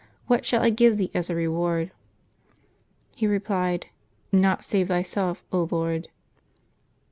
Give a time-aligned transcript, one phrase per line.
[0.25, 1.91] What shall I give thee as a reward?"
[3.15, 3.85] he replied,
[4.31, 6.07] "Naught save Thyself, Lord.'